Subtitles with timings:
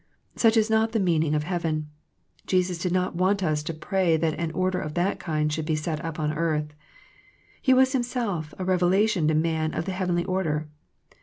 [0.35, 1.91] Such is not the meaning of heaven.
[2.47, 5.75] Jesus did not want us to pray that an order of that kind should be
[5.75, 6.73] set up on earth.
[7.61, 10.67] He was Himself a revelation to man of the heavenly order.